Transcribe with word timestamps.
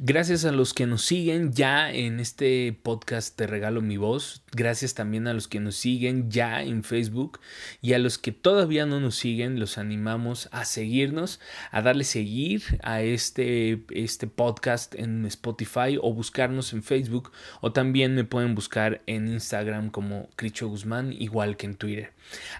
Gracias 0.00 0.44
a 0.44 0.52
los 0.52 0.74
que 0.74 0.86
nos 0.86 1.02
siguen 1.02 1.52
ya 1.52 1.90
en 1.90 2.20
este 2.20 2.72
podcast 2.84 3.36
Te 3.36 3.48
Regalo 3.48 3.82
Mi 3.82 3.96
Voz. 3.96 4.44
Gracias 4.52 4.94
también 4.94 5.26
a 5.26 5.34
los 5.34 5.48
que 5.48 5.58
nos 5.58 5.74
siguen 5.74 6.30
ya 6.30 6.62
en 6.62 6.84
Facebook. 6.84 7.40
Y 7.82 7.94
a 7.94 7.98
los 7.98 8.16
que 8.16 8.30
todavía 8.30 8.86
no 8.86 9.00
nos 9.00 9.16
siguen, 9.16 9.58
los 9.58 9.76
animamos 9.76 10.50
a 10.52 10.66
seguirnos, 10.66 11.40
a 11.72 11.82
darle 11.82 12.04
seguir 12.04 12.62
a 12.84 13.02
este, 13.02 13.84
este 13.90 14.28
podcast 14.28 14.94
en 14.94 15.26
Spotify 15.26 15.98
o 16.00 16.14
buscarnos 16.14 16.72
en 16.72 16.84
Facebook. 16.84 17.32
O 17.60 17.72
también 17.72 18.14
me 18.14 18.22
pueden 18.22 18.54
buscar 18.54 19.02
en 19.06 19.26
Instagram 19.26 19.90
como 19.90 20.30
Cricho 20.36 20.68
Guzmán, 20.68 21.12
igual 21.12 21.56
que 21.56 21.66
en 21.66 21.74
Twitter. 21.74 22.12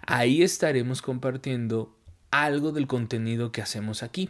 Ahí 0.05 0.43
estaremos 0.43 1.03
compartiendo 1.03 1.97
algo 2.33 2.73
del 2.73 2.89
contenido 2.89 3.53
que 3.53 3.63
hacemos 3.63 4.03
aquí. 4.03 4.29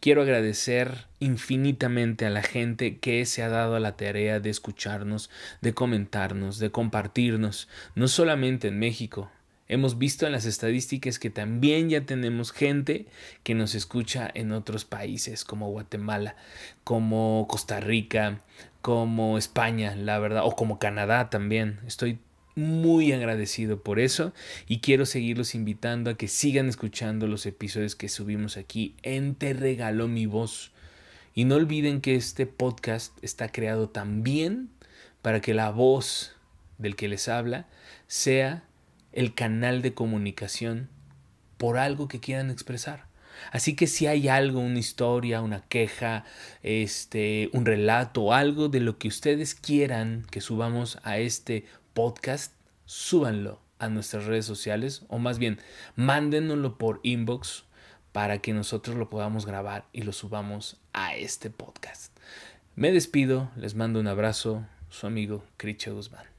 Quiero 0.00 0.22
agradecer 0.22 1.06
infinitamente 1.18 2.26
a 2.26 2.30
la 2.30 2.42
gente 2.42 2.98
que 2.98 3.24
se 3.26 3.42
ha 3.42 3.48
dado 3.48 3.76
a 3.76 3.80
la 3.80 3.96
tarea 3.96 4.40
de 4.40 4.50
escucharnos, 4.50 5.30
de 5.60 5.74
comentarnos, 5.74 6.58
de 6.58 6.70
compartirnos, 6.70 7.68
no 7.94 8.08
solamente 8.08 8.68
en 8.68 8.78
México. 8.78 9.30
Hemos 9.68 9.98
visto 9.98 10.26
en 10.26 10.32
las 10.32 10.46
estadísticas 10.46 11.20
que 11.20 11.30
también 11.30 11.90
ya 11.90 12.00
tenemos 12.00 12.50
gente 12.50 13.06
que 13.44 13.54
nos 13.54 13.76
escucha 13.76 14.28
en 14.34 14.50
otros 14.50 14.84
países 14.84 15.44
como 15.44 15.70
Guatemala, 15.70 16.34
como 16.82 17.46
Costa 17.48 17.78
Rica, 17.78 18.40
como 18.82 19.38
España, 19.38 19.94
la 19.94 20.18
verdad, 20.18 20.42
o 20.44 20.56
como 20.56 20.80
Canadá 20.80 21.30
también. 21.30 21.78
Estoy 21.86 22.18
muy 22.54 23.12
agradecido 23.12 23.82
por 23.82 23.98
eso 23.98 24.32
y 24.66 24.80
quiero 24.80 25.06
seguirlos 25.06 25.54
invitando 25.54 26.10
a 26.10 26.16
que 26.16 26.28
sigan 26.28 26.68
escuchando 26.68 27.26
los 27.26 27.46
episodios 27.46 27.94
que 27.94 28.08
subimos 28.08 28.56
aquí 28.56 28.94
en 29.02 29.34
Te 29.34 29.52
Regaló 29.52 30.08
mi 30.08 30.26
voz. 30.26 30.72
Y 31.34 31.44
no 31.44 31.54
olviden 31.54 32.00
que 32.00 32.16
este 32.16 32.46
podcast 32.46 33.16
está 33.22 33.50
creado 33.50 33.88
también 33.88 34.68
para 35.22 35.40
que 35.40 35.54
la 35.54 35.70
voz 35.70 36.34
del 36.78 36.96
que 36.96 37.08
les 37.08 37.28
habla 37.28 37.66
sea 38.08 38.64
el 39.12 39.34
canal 39.34 39.82
de 39.82 39.94
comunicación 39.94 40.88
por 41.56 41.78
algo 41.78 42.08
que 42.08 42.20
quieran 42.20 42.50
expresar. 42.50 43.10
Así 43.52 43.74
que 43.74 43.86
si 43.86 44.06
hay 44.06 44.28
algo, 44.28 44.60
una 44.60 44.78
historia, 44.78 45.40
una 45.40 45.62
queja, 45.62 46.24
este, 46.62 47.50
un 47.52 47.64
relato, 47.64 48.32
algo 48.32 48.68
de 48.68 48.80
lo 48.80 48.98
que 48.98 49.08
ustedes 49.08 49.54
quieran 49.54 50.26
que 50.30 50.40
subamos 50.40 50.98
a 51.02 51.18
este 51.18 51.64
podcast, 52.02 52.54
súbanlo 52.86 53.60
a 53.78 53.90
nuestras 53.90 54.24
redes 54.24 54.46
sociales 54.46 55.02
o 55.08 55.18
más 55.18 55.38
bien 55.38 55.58
mándenoslo 55.96 56.78
por 56.78 56.98
inbox 57.02 57.64
para 58.12 58.38
que 58.38 58.54
nosotros 58.54 58.96
lo 58.96 59.10
podamos 59.10 59.44
grabar 59.44 59.84
y 59.92 60.00
lo 60.00 60.14
subamos 60.14 60.80
a 60.94 61.14
este 61.14 61.50
podcast. 61.50 62.16
Me 62.74 62.90
despido, 62.90 63.50
les 63.54 63.74
mando 63.74 64.00
un 64.00 64.06
abrazo, 64.06 64.64
su 64.88 65.06
amigo 65.06 65.44
Cricho 65.58 65.94
Guzmán. 65.94 66.29